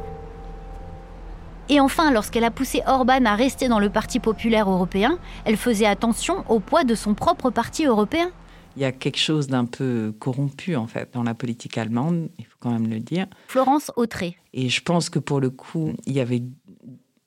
et 1.70 1.80
enfin, 1.80 2.12
lorsqu'elle 2.12 2.44
a 2.44 2.50
poussé 2.50 2.82
Orban 2.86 3.24
à 3.24 3.34
rester 3.34 3.68
dans 3.68 3.78
le 3.78 3.88
Parti 3.88 4.20
populaire 4.20 4.70
européen, 4.70 5.18
elle 5.44 5.56
faisait 5.56 5.86
attention 5.86 6.44
au 6.48 6.60
poids 6.60 6.84
de 6.84 6.94
son 6.94 7.14
propre 7.14 7.50
parti 7.50 7.86
européen. 7.86 8.30
Il 8.76 8.82
y 8.82 8.84
a 8.84 8.92
quelque 8.92 9.18
chose 9.18 9.46
d'un 9.46 9.64
peu 9.64 10.12
corrompu, 10.18 10.76
en 10.76 10.86
fait, 10.86 11.10
dans 11.14 11.22
la 11.22 11.32
politique 11.32 11.78
allemande, 11.78 12.28
il 12.38 12.44
faut 12.44 12.56
quand 12.58 12.70
même 12.70 12.88
le 12.88 12.98
dire. 12.98 13.26
Florence 13.46 13.92
Autré. 13.96 14.36
Et 14.52 14.68
je 14.68 14.82
pense 14.82 15.08
que 15.08 15.18
pour 15.18 15.40
le 15.40 15.48
coup, 15.48 15.92
il 16.06 16.12
y 16.12 16.20
avait 16.20 16.42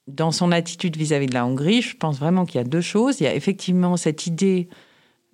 dans 0.08 0.32
son 0.32 0.52
attitude 0.52 0.96
vis-à-vis 0.98 1.28
de 1.28 1.34
la 1.34 1.46
Hongrie, 1.46 1.82
je 1.82 1.98
pense 1.98 2.18
vraiment 2.18 2.46
qu'il 2.46 2.60
y 2.60 2.64
a 2.64 2.68
deux 2.68 2.82
choses. 2.82 3.20
Il 3.20 3.24
y 3.24 3.28
a 3.28 3.36
effectivement 3.36 3.98
cette 3.98 4.26
idée, 4.28 4.70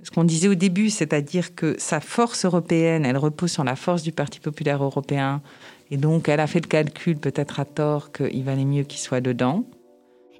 ce 0.01 0.11
qu'on 0.11 0.23
disait 0.23 0.47
au 0.47 0.55
début, 0.55 0.89
c'est-à-dire 0.89 1.55
que 1.55 1.75
sa 1.77 1.99
force 1.99 2.45
européenne, 2.45 3.05
elle 3.05 3.17
repose 3.17 3.51
sur 3.51 3.63
la 3.63 3.75
force 3.75 4.03
du 4.03 4.11
Parti 4.11 4.39
populaire 4.39 4.83
européen, 4.83 5.41
et 5.93 5.97
donc, 5.97 6.27
elle 6.27 6.39
a 6.39 6.47
fait 6.47 6.59
le 6.59 6.67
calcul, 6.67 7.17
peut-être 7.17 7.59
à 7.59 7.65
tort, 7.65 8.11
qu'il 8.11 8.43
valait 8.43 8.65
mieux 8.65 8.81
qu'il 8.81 8.99
soit 8.99 9.21
dedans. 9.21 9.63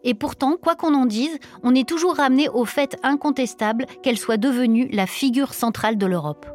Et 0.03 0.15
pourtant, 0.15 0.57
quoi 0.59 0.75
qu'on 0.75 0.95
en 0.95 1.05
dise, 1.05 1.37
on 1.61 1.75
est 1.75 1.87
toujours 1.87 2.15
ramené 2.15 2.49
au 2.49 2.65
fait 2.65 2.97
incontestable 3.03 3.85
qu'elle 4.01 4.17
soit 4.17 4.37
devenue 4.37 4.89
la 4.91 5.05
figure 5.05 5.53
centrale 5.53 5.99
de 5.99 6.07
l'Europe. 6.07 6.47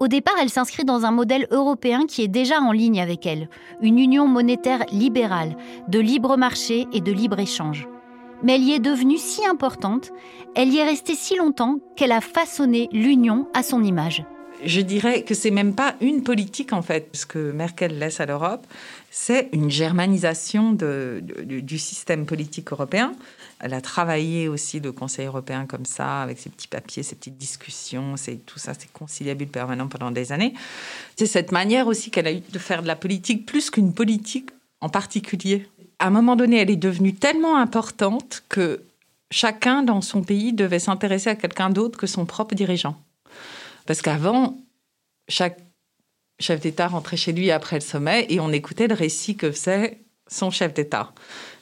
Au 0.00 0.08
départ, 0.08 0.36
elle 0.40 0.48
s'inscrit 0.48 0.84
dans 0.84 1.04
un 1.04 1.10
modèle 1.10 1.46
européen 1.50 2.06
qui 2.06 2.22
est 2.22 2.28
déjà 2.28 2.58
en 2.58 2.72
ligne 2.72 3.02
avec 3.02 3.26
elle, 3.26 3.50
une 3.82 3.98
union 3.98 4.26
monétaire 4.26 4.86
libérale, 4.92 5.56
de 5.88 5.98
libre 5.98 6.38
marché 6.38 6.86
et 6.94 7.02
de 7.02 7.12
libre-échange. 7.12 7.86
Mais 8.42 8.54
elle 8.54 8.64
y 8.64 8.72
est 8.72 8.80
devenue 8.80 9.18
si 9.18 9.46
importante, 9.46 10.10
elle 10.56 10.70
y 10.70 10.78
est 10.78 10.84
restée 10.84 11.14
si 11.14 11.36
longtemps 11.36 11.80
qu'elle 11.96 12.12
a 12.12 12.22
façonné 12.22 12.88
l'union 12.92 13.46
à 13.52 13.62
son 13.62 13.84
image 13.84 14.24
je 14.64 14.80
dirais 14.80 15.22
que 15.22 15.34
c'est 15.34 15.50
même 15.50 15.74
pas 15.74 15.94
une 16.00 16.22
politique 16.22 16.72
en 16.72 16.82
fait, 16.82 17.08
ce 17.12 17.26
que 17.26 17.52
Merkel 17.52 17.98
laisse 17.98 18.20
à 18.20 18.26
l'Europe, 18.26 18.66
c'est 19.10 19.48
une 19.52 19.70
germanisation 19.70 20.72
du 20.72 21.78
système 21.78 22.26
politique 22.26 22.72
européen. 22.72 23.12
Elle 23.60 23.74
a 23.74 23.80
travaillé 23.80 24.48
aussi 24.48 24.80
le 24.80 24.92
Conseil 24.92 25.26
européen 25.26 25.66
comme 25.66 25.84
ça, 25.84 26.22
avec 26.22 26.38
ses 26.38 26.48
petits 26.48 26.68
papiers, 26.68 27.02
ses 27.02 27.16
petites 27.16 27.36
discussions, 27.36 28.16
c'est 28.16 28.36
tout 28.46 28.58
ça, 28.58 28.72
c'est 28.78 28.90
conciliabule 28.92 29.48
permanent 29.48 29.88
pendant 29.88 30.10
des 30.10 30.32
années. 30.32 30.54
C'est 31.16 31.26
cette 31.26 31.52
manière 31.52 31.86
aussi 31.86 32.10
qu'elle 32.10 32.26
a 32.26 32.32
eu 32.32 32.40
de 32.40 32.58
faire 32.58 32.82
de 32.82 32.86
la 32.86 32.96
politique 32.96 33.46
plus 33.46 33.70
qu'une 33.70 33.92
politique 33.92 34.50
en 34.80 34.88
particulier. 34.88 35.66
À 35.98 36.06
un 36.06 36.10
moment 36.10 36.36
donné, 36.36 36.58
elle 36.58 36.70
est 36.70 36.76
devenue 36.76 37.14
tellement 37.14 37.56
importante 37.56 38.44
que 38.48 38.80
chacun 39.30 39.82
dans 39.82 40.00
son 40.00 40.22
pays 40.22 40.52
devait 40.52 40.78
s'intéresser 40.78 41.30
à 41.30 41.34
quelqu'un 41.34 41.70
d'autre 41.70 41.98
que 41.98 42.06
son 42.06 42.24
propre 42.24 42.54
dirigeant. 42.54 42.96
Parce 43.90 44.02
qu'avant, 44.02 44.56
chaque 45.26 45.58
chef 46.38 46.60
d'État 46.60 46.86
rentrait 46.86 47.16
chez 47.16 47.32
lui 47.32 47.50
après 47.50 47.74
le 47.74 47.80
sommet 47.80 48.24
et 48.28 48.38
on 48.38 48.52
écoutait 48.52 48.86
le 48.86 48.94
récit 48.94 49.36
que 49.36 49.50
faisait 49.50 49.98
son 50.28 50.52
chef 50.52 50.72
d'État. 50.72 51.12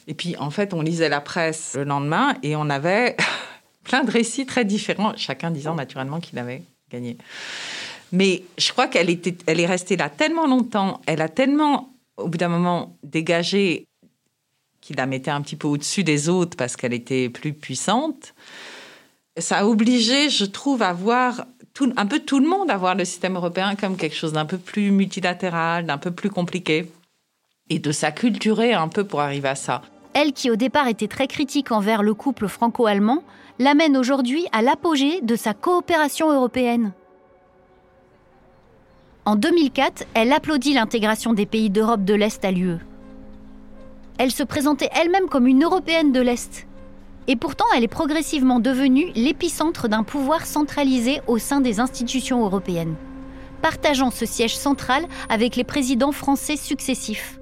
Et 0.08 0.12
puis, 0.12 0.36
en 0.36 0.50
fait, 0.50 0.74
on 0.74 0.82
lisait 0.82 1.08
la 1.08 1.22
presse 1.22 1.72
le 1.74 1.84
lendemain 1.84 2.36
et 2.42 2.54
on 2.54 2.68
avait 2.68 3.16
plein 3.82 4.04
de 4.04 4.10
récits 4.10 4.44
très 4.44 4.66
différents, 4.66 5.16
chacun 5.16 5.50
disant 5.50 5.74
naturellement 5.74 6.20
qu'il 6.20 6.38
avait 6.38 6.60
gagné. 6.90 7.16
Mais 8.12 8.42
je 8.58 8.72
crois 8.72 8.88
qu'elle 8.88 9.08
est 9.08 9.66
restée 9.66 9.96
là 9.96 10.10
tellement 10.10 10.46
longtemps, 10.46 11.00
elle 11.06 11.22
a 11.22 11.30
tellement, 11.30 11.94
au 12.18 12.28
bout 12.28 12.36
d'un 12.36 12.48
moment, 12.48 12.94
dégagé 13.04 13.86
qu'il 14.82 14.96
la 14.96 15.06
mettait 15.06 15.30
un 15.30 15.40
petit 15.40 15.56
peu 15.56 15.66
au-dessus 15.66 16.04
des 16.04 16.28
autres 16.28 16.58
parce 16.58 16.76
qu'elle 16.76 16.92
était 16.92 17.30
plus 17.30 17.54
puissante. 17.54 18.34
Ça 19.38 19.60
a 19.60 19.64
obligé, 19.64 20.28
je 20.28 20.44
trouve, 20.44 20.82
à 20.82 20.92
voir 20.92 21.46
un 21.96 22.06
peu 22.06 22.20
tout 22.20 22.40
le 22.40 22.48
monde 22.48 22.70
à 22.70 22.76
voir 22.76 22.94
le 22.94 23.04
système 23.04 23.36
européen 23.36 23.74
comme 23.74 23.96
quelque 23.96 24.16
chose 24.16 24.32
d'un 24.32 24.44
peu 24.44 24.58
plus 24.58 24.90
multilatéral, 24.90 25.86
d'un 25.86 25.98
peu 25.98 26.10
plus 26.10 26.30
compliqué, 26.30 26.90
et 27.70 27.78
de 27.78 27.92
s'acculturer 27.92 28.72
un 28.72 28.88
peu 28.88 29.04
pour 29.04 29.20
arriver 29.20 29.48
à 29.48 29.54
ça. 29.54 29.82
Elle, 30.14 30.32
qui 30.32 30.50
au 30.50 30.56
départ 30.56 30.88
était 30.88 31.08
très 31.08 31.26
critique 31.26 31.70
envers 31.70 32.02
le 32.02 32.14
couple 32.14 32.48
franco-allemand, 32.48 33.22
l'amène 33.58 33.96
aujourd'hui 33.96 34.46
à 34.52 34.62
l'apogée 34.62 35.20
de 35.20 35.36
sa 35.36 35.54
coopération 35.54 36.32
européenne. 36.32 36.92
En 39.24 39.36
2004, 39.36 40.06
elle 40.14 40.32
applaudit 40.32 40.72
l'intégration 40.72 41.34
des 41.34 41.44
pays 41.44 41.68
d'Europe 41.68 42.04
de 42.04 42.14
l'Est 42.14 42.44
à 42.44 42.50
l'UE. 42.50 42.78
Elle 44.18 44.30
se 44.30 44.42
présentait 44.42 44.88
elle-même 45.00 45.28
comme 45.28 45.46
une 45.46 45.64
Européenne 45.64 46.12
de 46.12 46.20
l'Est. 46.20 46.67
Et 47.27 47.35
pourtant, 47.35 47.65
elle 47.75 47.83
est 47.83 47.87
progressivement 47.87 48.59
devenue 48.59 49.11
l'épicentre 49.15 49.87
d'un 49.87 50.03
pouvoir 50.03 50.45
centralisé 50.45 51.21
au 51.27 51.37
sein 51.37 51.61
des 51.61 51.79
institutions 51.79 52.43
européennes, 52.43 52.95
partageant 53.61 54.11
ce 54.11 54.25
siège 54.25 54.57
central 54.57 55.05
avec 55.29 55.55
les 55.55 55.63
présidents 55.63 56.11
français 56.11 56.57
successifs. 56.57 57.39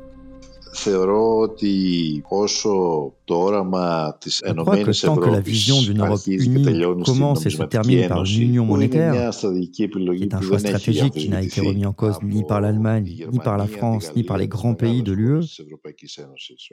Θεωρώ 0.74 1.38
ότι 1.40 2.24
όσο 2.28 3.14
το 3.26 3.36
όραμα 3.36 4.18
της 4.20 4.42
Je 4.46 4.54
crois 4.54 4.78
que 4.78 5.06
tant 5.08 5.16
que 5.16 5.30
la 5.30 5.40
vision 5.40 5.82
d'une 5.82 6.02
Europe 6.06 6.26
unie 6.28 6.68
commence 7.06 7.46
et 7.46 7.50
se 7.50 7.64
termine 7.64 8.08
par 8.08 8.24
une 8.26 8.42
union 8.50 8.66
monétaire, 8.66 9.32
qui 9.74 9.84
est 9.84 10.34
un 10.34 10.42
choix 10.42 10.60
stratégique 10.60 11.14
qui 11.14 11.30
n'a 11.30 11.42
été 11.42 11.62
remis 11.62 11.86
en 11.86 11.94
cause 11.94 12.18
ni 12.24 12.44
par 12.44 12.60
l'Allemagne, 12.62 13.08
ni 13.32 13.40
par 13.40 13.58
la 13.58 13.68
France, 13.68 14.06
ni 14.16 14.24
par 14.24 14.38
les 14.38 14.48
grands 14.56 14.78
pays 14.84 15.04
de 15.04 15.14
l'UE, 15.20 15.46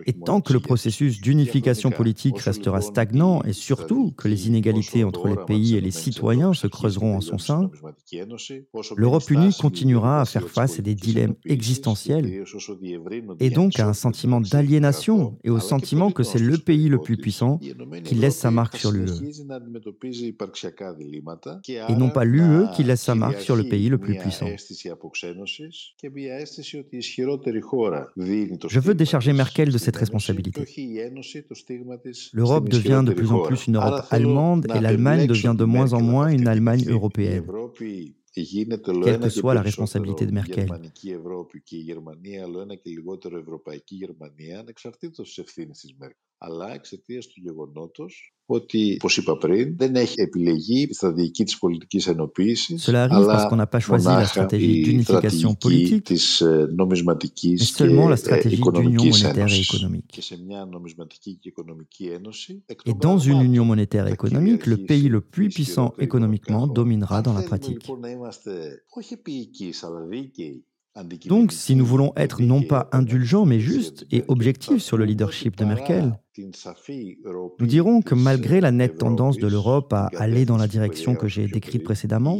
et 0.06 0.14
tant 0.28 0.40
que 0.40 0.52
le 0.52 0.60
processus 0.60 1.20
d'unification 1.20 1.90
politique 1.90 2.38
restera 2.50 2.80
stagnant 2.80 3.42
et 3.48 3.52
surtout 3.52 4.12
que 4.18 4.26
les 4.28 4.40
inégalités 4.48 5.04
entre 5.04 5.28
les 5.28 5.40
pays 5.50 5.76
et 5.76 5.80
les 5.80 5.90
citoyens 5.90 6.52
se 6.52 6.66
creuseront 6.66 7.16
en 7.16 7.20
son 7.20 7.38
sein, 7.38 7.70
l'Europe 8.96 9.30
unie 9.30 9.54
continuera 9.66 10.20
à 10.20 10.24
faire 10.24 10.48
face 10.48 10.78
à 10.78 10.82
des 10.82 10.94
dilemmes 10.94 11.36
existentiels 11.44 12.44
et 13.40 13.50
donc 13.50 13.78
à 13.78 13.86
un 13.88 13.92
sentiment 13.92 14.40
d'aliénation 14.40 15.38
et 15.44 15.50
au 15.50 15.60
sentiment 15.60 16.10
que 16.10 16.22
c'est 16.22 16.38
le 16.43 16.57
pays 16.57 16.89
le 16.89 16.99
plus 16.99 17.17
puissant 17.17 17.59
qui 18.03 18.15
laisse 18.15 18.37
sa 18.37 18.51
marque 18.51 18.77
sur 18.77 18.91
l'UE. 18.91 19.09
Et 21.89 21.95
non 21.95 22.09
pas 22.09 22.23
l'UE 22.23 22.65
qui 22.75 22.83
laisse 22.83 23.01
sa 23.01 23.15
marque 23.15 23.41
sur 23.41 23.55
le 23.55 23.63
pays 23.63 23.89
le 23.89 23.97
plus 23.97 24.17
puissant. 24.17 24.47
Je 28.69 28.79
veux 28.79 28.93
décharger 28.93 29.33
Merkel 29.33 29.71
de 29.71 29.77
cette 29.77 29.97
responsabilité. 29.97 30.65
L'Europe 32.33 32.69
devient 32.69 33.03
de 33.05 33.13
plus 33.13 33.31
en 33.31 33.41
plus 33.41 33.67
une 33.67 33.77
Europe 33.77 34.05
allemande 34.11 34.67
et 34.75 34.79
l'Allemagne 34.79 35.27
devient 35.27 35.55
de 35.57 35.65
moins 35.65 35.93
en 35.93 36.01
moins 36.01 36.29
une 36.29 36.47
Allemagne 36.47 36.85
européenne. 36.87 37.45
Quelle 38.33 39.19
que 39.19 39.29
soit 39.29 39.53
la 39.53 39.61
responsabilité 39.61 40.25
de 40.25 40.31
Merkel 40.31 40.67
αλλά 46.42 46.74
εξαιτία 46.74 47.20
του 47.20 47.40
γεγονότο 47.42 48.06
ότι, 48.50 48.96
όπω 49.02 49.14
είπα 49.16 49.36
πριν, 49.36 49.76
δεν 49.76 49.96
έχει 49.96 50.20
επιλεγεί 50.20 50.82
η 50.82 50.94
στρατηγική 50.94 51.44
τη 51.44 51.56
πολιτική 51.60 52.10
ενοποίηση, 52.10 52.76
αλλά 52.86 53.48
μονάχα 53.88 54.22
η 54.22 54.24
στρατηγική 54.24 56.00
τη 56.02 56.16
νομισματική 56.74 57.54
και 57.54 58.48
οικονομική 58.48 59.10
ένωση. 59.24 60.04
Και 60.06 60.22
σε 60.22 60.42
μια 60.46 60.64
νομισματική 60.64 61.34
και 61.34 61.48
οικονομική 61.48 62.04
ένωση. 62.04 62.64
Et 62.84 62.94
dans 62.98 63.18
une 63.18 63.40
union 63.50 63.64
monétaire 63.64 64.06
et 64.06 64.12
économique, 64.12 64.66
le 64.66 64.76
pays 64.76 65.08
le 65.08 65.20
plus 65.20 65.48
puissant 65.48 65.92
économiquement 65.98 66.66
dominera 66.66 67.22
dans 67.22 67.34
la 67.34 67.42
pratique. 67.42 67.80
Λοιπόν 67.80 68.00
να 68.00 68.10
είμαστε 68.10 68.84
όχι 68.88 69.16
ποιικοί, 69.16 69.72
αλλά 69.82 70.00
δίκαιοι 70.00 70.64
Donc, 71.25 71.51
si 71.51 71.75
nous 71.75 71.85
voulons 71.85 72.13
être 72.15 72.41
non 72.41 72.61
pas 72.61 72.87
indulgents, 72.91 73.45
mais 73.45 73.59
justes 73.59 74.05
et 74.11 74.23
objectifs 74.27 74.83
sur 74.83 74.95
le 74.95 75.05
leadership 75.05 75.57
de 75.57 75.65
Merkel, 75.65 76.19
nous 76.37 77.67
dirons 77.67 78.01
que 78.01 78.13
malgré 78.13 78.61
la 78.61 78.71
nette 78.71 78.99
tendance 78.99 79.37
de 79.37 79.47
l'Europe 79.47 79.91
à 79.93 80.09
aller 80.17 80.45
dans 80.45 80.57
la 80.57 80.67
direction 80.67 81.15
que 81.15 81.27
j'ai 81.27 81.47
décrite 81.47 81.83
précédemment, 81.83 82.39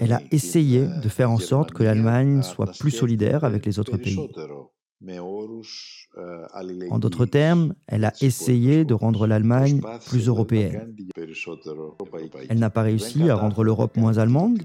elle 0.00 0.12
a 0.12 0.20
essayé 0.30 0.86
de 0.86 1.08
faire 1.08 1.30
en 1.30 1.38
sorte 1.38 1.72
que 1.72 1.82
l'Allemagne 1.82 2.42
soit 2.42 2.70
plus 2.78 2.90
solidaire 2.90 3.44
avec 3.44 3.64
les 3.64 3.78
autres 3.78 3.96
pays. 3.96 4.18
En 6.90 6.98
d'autres 6.98 7.24
termes, 7.24 7.74
elle 7.86 8.04
a 8.04 8.12
essayé 8.20 8.84
de 8.84 8.92
rendre 8.92 9.26
l'Allemagne 9.26 9.80
plus 10.06 10.28
européenne. 10.28 10.94
Elle 12.48 12.58
n'a 12.58 12.70
pas 12.70 12.82
réussi 12.82 13.30
à 13.30 13.36
rendre 13.36 13.64
l'Europe 13.64 13.96
moins 13.96 14.18
allemande, 14.18 14.62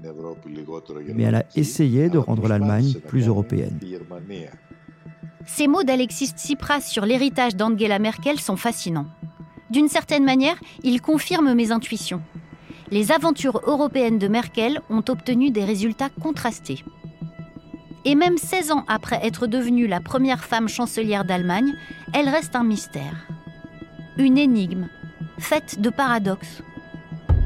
mais 1.14 1.22
elle 1.22 1.36
a 1.36 1.44
essayé 1.56 2.10
de 2.10 2.18
rendre 2.18 2.48
l'Allemagne 2.48 2.94
plus 3.06 3.28
européenne. 3.28 3.78
Ces 5.46 5.68
mots 5.68 5.84
d'Alexis 5.84 6.32
Tsipras 6.36 6.80
sur 6.80 7.06
l'héritage 7.06 7.56
d'Angela 7.56 7.98
Merkel 7.98 8.38
sont 8.38 8.56
fascinants. 8.56 9.06
D'une 9.70 9.88
certaine 9.88 10.24
manière, 10.24 10.56
ils 10.82 11.00
confirment 11.00 11.54
mes 11.54 11.72
intuitions. 11.72 12.20
Les 12.90 13.10
aventures 13.10 13.60
européennes 13.64 14.18
de 14.18 14.28
Merkel 14.28 14.80
ont 14.90 15.04
obtenu 15.08 15.50
des 15.50 15.64
résultats 15.64 16.10
contrastés. 16.10 16.84
Et 18.08 18.14
même 18.14 18.38
16 18.38 18.70
ans 18.70 18.84
après 18.86 19.18
être 19.24 19.48
devenue 19.48 19.88
la 19.88 20.00
première 20.00 20.44
femme 20.44 20.68
chancelière 20.68 21.24
d'Allemagne, 21.24 21.74
elle 22.14 22.28
reste 22.28 22.54
un 22.54 22.62
mystère. 22.62 23.26
Une 24.16 24.38
énigme, 24.38 24.86
faite 25.40 25.80
de 25.80 25.90
paradoxes. 25.90 26.62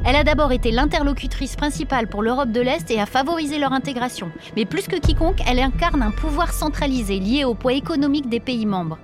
Elle 0.05 0.15
a 0.15 0.23
d'abord 0.23 0.51
été 0.51 0.69
l'interlocutrice 0.69 1.55
principale 1.55 2.07
pour 2.07 2.21
l'Europe 2.21 2.51
de 2.51 2.61
l'Est 2.61 2.91
et 2.91 3.01
a 3.01 3.07
favorisé 3.07 3.57
leur 3.57 3.73
intégration. 3.73 4.31
Mais 4.55 4.65
plus 4.65 4.87
que 4.87 4.97
quiconque, 4.97 5.41
elle 5.47 5.57
incarne 5.57 6.03
un 6.03 6.11
pouvoir 6.11 6.53
centralisé 6.53 7.17
lié 7.17 7.43
au 7.43 7.55
poids 7.55 7.73
économique 7.73 8.29
des 8.29 8.39
pays 8.39 8.67
membres. 8.67 8.99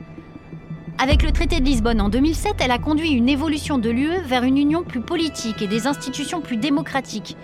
Avec 1.00 1.24
le 1.24 1.32
traité 1.32 1.60
de 1.60 1.66
Lisbonne 1.66 2.02
en 2.02 2.10
2007, 2.10 2.56
elle 2.60 2.72
a 2.72 2.78
conduit 2.78 3.12
une 3.12 3.30
évolution 3.30 3.80
de 3.80 3.90
l'UE 3.90 4.22
vers 4.26 4.44
une 4.44 4.58
union 4.60 4.84
plus 4.84 5.02
politique 5.02 5.64
et 5.64 5.68
des 5.68 5.88
institutions 5.88 6.42
plus 6.42 6.58
démocratiques. 6.58 7.36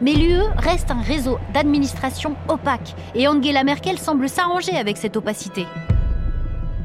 Mais 0.00 0.14
l'UE 0.14 0.40
reste 0.56 0.90
un 0.90 1.02
réseau 1.02 1.38
d'administration 1.52 2.34
opaque 2.48 2.94
et 3.14 3.28
Angela 3.28 3.64
Merkel 3.64 3.98
semble 3.98 4.28
s'arranger 4.28 4.76
avec 4.76 4.96
cette 4.96 5.16
opacité. 5.16 5.66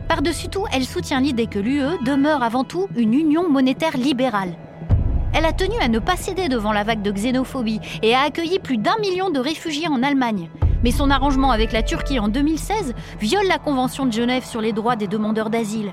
Par-dessus 0.10 0.50
tout, 0.50 0.66
elle 0.74 0.84
soutient 0.84 1.22
l'idée 1.22 1.48
que 1.48 1.60
l'UE 1.60 2.04
demeure 2.06 2.44
avant 2.44 2.66
tout 2.66 2.88
une 2.96 3.14
union 3.14 3.50
monétaire 3.50 3.98
libérale. 3.98 4.56
Elle 5.34 5.46
a 5.46 5.54
tenu 5.54 5.76
à 5.82 5.88
ne 5.88 6.00
pas 6.00 6.18
céder 6.18 6.50
devant 6.50 6.74
la 6.74 6.84
vague 6.84 7.02
de 7.02 7.12
xénophobie 7.12 7.80
et 8.02 8.14
a 8.14 8.22
accueilli 8.22 8.60
plus 8.60 8.78
d'un 8.78 8.98
million 9.00 9.30
de 9.30 9.40
réfugiés 9.40 9.88
en 9.88 10.04
Allemagne. 10.04 10.50
Mais 10.84 10.92
son 10.92 11.10
arrangement 11.10 11.52
avec 11.52 11.72
la 11.72 11.84
Turquie 11.84 12.20
en 12.20 12.28
2016 12.28 12.94
viole 13.20 13.48
la 13.48 13.60
Convention 13.60 14.06
de 14.06 14.14
Genève 14.14 14.46
sur 14.46 14.62
les 14.62 14.74
droits 14.74 14.96
des 14.96 15.08
demandeurs 15.08 15.50
d'asile. 15.50 15.92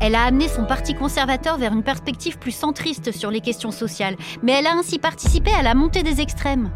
Elle 0.00 0.14
a 0.14 0.24
amené 0.24 0.48
son 0.48 0.64
parti 0.64 0.94
conservateur 0.94 1.58
vers 1.58 1.74
une 1.74 1.82
perspective 1.82 2.38
plus 2.38 2.52
centriste 2.52 3.12
sur 3.12 3.30
les 3.30 3.42
questions 3.42 3.70
sociales, 3.70 4.16
mais 4.42 4.52
elle 4.52 4.66
a 4.66 4.72
ainsi 4.72 4.98
participé 4.98 5.50
à 5.52 5.62
la 5.62 5.74
montée 5.74 6.02
des 6.02 6.22
extrêmes. 6.22 6.70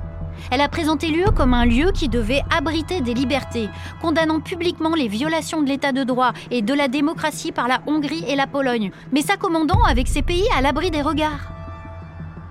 Elle 0.50 0.60
a 0.60 0.68
présenté 0.68 1.08
l'UE 1.08 1.32
comme 1.34 1.54
un 1.54 1.64
lieu 1.64 1.90
qui 1.92 2.10
devait 2.10 2.42
abriter 2.54 3.00
des 3.00 3.14
libertés, 3.14 3.70
condamnant 4.02 4.40
publiquement 4.40 4.94
les 4.94 5.08
violations 5.08 5.62
de 5.62 5.68
l'état 5.68 5.92
de 5.92 6.04
droit 6.04 6.32
et 6.50 6.60
de 6.60 6.74
la 6.74 6.88
démocratie 6.88 7.52
par 7.52 7.66
la 7.66 7.80
Hongrie 7.86 8.24
et 8.28 8.36
la 8.36 8.46
Pologne, 8.46 8.90
mais 9.10 9.22
s'accommodant 9.22 9.82
avec 9.84 10.06
ces 10.06 10.22
pays 10.22 10.46
à 10.54 10.60
l'abri 10.60 10.90
des 10.90 11.02
regards. 11.02 11.50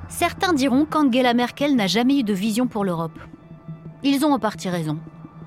Certains 0.08 0.54
diront 0.54 0.86
qu'Angela 0.86 1.36
Merkel 1.36 1.76
n'a 1.76 1.88
jamais 1.88 2.20
eu 2.20 2.24
de 2.24 2.34
vision 2.34 2.68
pour 2.68 2.84
l'Europe. 2.84 3.20
Ils 4.04 4.26
ont 4.26 4.34
en 4.34 4.40
partie 4.40 4.70
raison. 4.70 4.98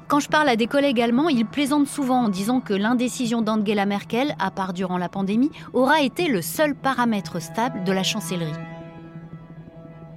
Quand 0.09 0.21
je 0.21 0.29
parle 0.29 0.49
à 0.49 0.55
des 0.55 0.69
collègues 0.69 1.01
allemands, 1.01 1.29
ils 1.29 1.45
plaisantent 1.45 1.89
souvent 1.89 2.27
en 2.27 2.29
disant 2.29 2.61
que 2.61 2.73
l'indécision 2.73 3.43
d'Angela 3.43 3.87
Merkel, 3.87 4.37
à 4.39 4.53
part 4.53 4.73
durant 4.73 4.99
la 4.99 5.09
pandémie, 5.09 5.51
aura 5.73 6.01
été 6.01 6.29
le 6.29 6.43
seul 6.43 6.77
paramètre 6.77 7.43
stable 7.43 7.83
de 7.83 7.91
la 7.91 8.05
chancellerie. 8.05 8.53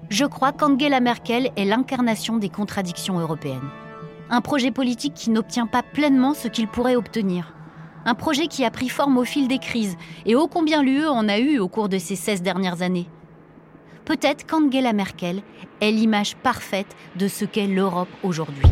Je 0.10 0.25
crois 0.25 0.52
qu'Angela 0.52 0.99
Merkel 0.99 1.49
est 1.56 1.65
l'incarnation 1.65 2.38
des 2.38 2.49
contradictions 2.49 3.17
européennes. 3.17 3.67
Un 4.30 4.41
projet 4.41 4.69
politique 4.69 5.15
qui 5.15 5.32
n'obtient 5.32 5.65
pas 5.65 5.82
pleinement 5.82 6.36
ce 6.36 6.49
qu'il 6.49 6.67
pourrait 6.67 6.95
obtenir. 6.95 7.56
Un 8.06 8.13
projet 8.13 8.45
qui 8.45 8.63
a 8.65 8.71
pris 8.71 8.89
forme 8.89 9.17
au 9.17 9.23
fil 9.23 9.47
des 9.47 9.60
crises, 9.60 9.97
et 10.28 10.36
ô 10.36 10.47
combien 10.47 10.84
l'UE 10.84 11.08
en 11.08 11.28
a 11.28 11.39
eu 11.39 11.58
au 11.58 11.67
cours 11.67 11.89
de 11.89 11.97
ces 11.97 12.15
16 12.15 12.43
dernières 12.43 12.84
années. 12.84 13.10
Peut-être 14.06 14.45
qu'Angela 14.45 14.93
Merkel 14.93 15.41
est 15.82 15.91
l'image 15.91 16.36
parfaite 16.36 16.95
de 17.15 17.28
ce 17.28 17.45
qu'est 17.45 17.67
l'Europe 17.67 18.10
aujourd'hui. 18.21 18.69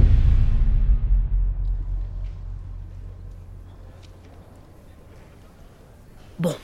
Bon, 6.40 6.56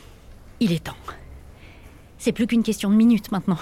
il 0.59 0.71
est 0.71 0.83
temps. 0.83 0.97
C'est 2.19 2.31
plus 2.31 2.47
qu'une 2.47 2.63
question 2.63 2.89
de 2.89 2.95
minutes 2.95 3.31
maintenant. 3.31 3.57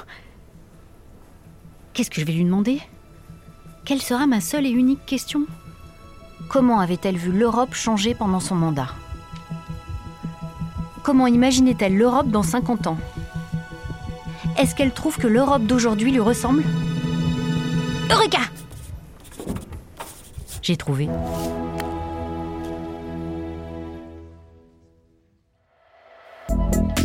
Qu'est-ce 1.93 2.10
que 2.10 2.19
je 2.19 2.26
vais 2.26 2.34
lui 2.34 2.43
demander? 2.43 2.82
Quelle 3.86 4.02
sera 4.02 4.28
ma 4.28 4.41
seule 4.41 4.65
et 4.65 4.71
unique 4.71 5.06
question? 5.06 5.45
Comment 6.50 6.80
avait-elle 6.80 7.17
vu 7.17 7.32
l'Europe 7.32 7.74
changer 7.74 8.13
pendant 8.13 8.39
son 8.39 8.56
mandat? 8.56 8.89
Comment 11.04 11.28
imaginait-elle 11.28 11.97
l'Europe 11.97 12.30
dans 12.30 12.43
50 12.43 12.88
ans? 12.88 12.97
Est-ce 14.58 14.76
qu'elle 14.76 14.93
trouve 14.93 15.17
que 15.17 15.28
l'Europe 15.28 15.63
d'aujourd'hui 15.63 16.12
lui 16.12 16.19
ressemble? 16.19 16.63
Eureka 18.12 18.41
J'ai 20.62 20.76
trouvé. 20.76 21.10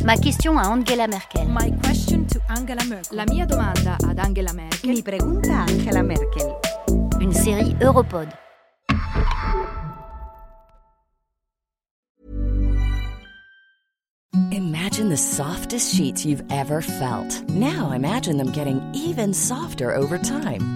Ma 0.07 0.17
question 0.17 0.57
à 0.57 0.69
Angela 0.69 1.09
Merkel. 1.09 1.49
My 1.49 1.73
question 1.83 2.25
to 2.27 2.39
Angela 2.49 2.85
Merkel. 2.85 3.17
La 3.17 3.25
mia 3.25 3.45
domanda 3.45 3.97
ad 4.09 4.21
Angela 4.21 4.53
Merkel. 4.53 4.89
Mi 4.89 5.03
pregunta 5.03 5.65
Angela 5.69 6.01
Merkel. 6.01 6.55
Une 7.21 7.33
série 7.33 7.75
Europod. 7.81 8.29
Imagine 14.53 15.09
the 15.09 15.17
softest 15.17 15.93
sheets 15.93 16.25
you've 16.25 16.45
ever 16.51 16.81
felt. 16.81 17.43
Now 17.49 17.91
imagine 17.91 18.37
them 18.37 18.53
getting 18.53 18.81
even 18.95 19.35
softer 19.35 19.93
over 19.93 20.19
time. 20.19 20.76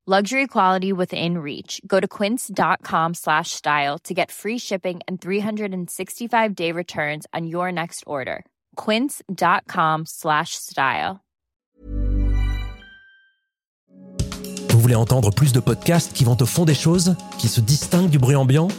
luxury 0.07 0.47
quality 0.47 0.91
within 0.91 1.37
reach. 1.37 1.79
Go 1.85 1.99
to 1.99 2.07
quince.com 2.07 3.13
slash 3.13 3.51
style 3.51 3.99
to 3.99 4.15
get 4.15 4.31
free 4.31 4.57
shipping 4.57 5.01
and 5.07 5.21
365 5.21 6.55
day 6.55 6.71
returns 6.71 7.27
on 7.35 7.45
your 7.45 7.71
next 7.71 8.03
order. 8.07 8.43
quince.com 8.75 10.05
slash 10.05 10.55
style. 10.55 11.21
Vous 14.69 14.79
voulez 14.79 14.95
entendre 14.95 15.31
plus 15.31 15.51
de 15.51 15.59
podcasts 15.59 16.11
qui 16.13 16.23
vont 16.23 16.37
au 16.41 16.45
fond 16.45 16.65
des 16.65 16.73
choses 16.73 17.15
qui 17.37 17.47
se 17.47 17.61
distinguent 17.61 18.09
du 18.09 18.17
bruit 18.17 18.35
ambiant 18.35 18.69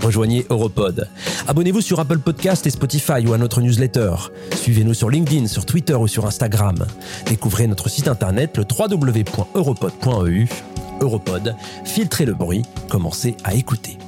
rejoignez 0.00 0.46
Europod. 0.50 1.08
Abonnez-vous 1.46 1.80
sur 1.80 2.00
Apple 2.00 2.18
Podcast 2.18 2.66
et 2.66 2.70
Spotify 2.70 3.26
ou 3.26 3.32
à 3.32 3.38
notre 3.38 3.60
newsletter. 3.60 4.14
Suivez-nous 4.54 4.94
sur 4.94 5.10
LinkedIn, 5.10 5.46
sur 5.46 5.66
Twitter 5.66 5.94
ou 5.94 6.06
sur 6.06 6.26
Instagram. 6.26 6.86
Découvrez 7.26 7.66
notre 7.66 7.88
site 7.88 8.08
internet 8.08 8.56
le 8.56 8.64
www.europod.eu. 8.64 10.48
Europod, 11.00 11.54
filtrez 11.84 12.24
le 12.24 12.34
bruit, 12.34 12.62
commencez 12.88 13.36
à 13.44 13.54
écouter. 13.54 13.98